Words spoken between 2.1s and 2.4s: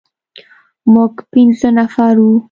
وو.